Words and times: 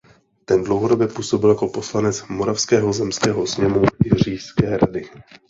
Ten 0.45 0.63
dlouhodobě 0.63 1.07
působil 1.07 1.49
jako 1.49 1.67
poslanec 1.67 2.23
Moravského 2.29 2.93
zemského 2.93 3.47
sněmu 3.47 3.81
i 4.05 4.09
Říšské 4.23 4.77
rady. 4.77 5.09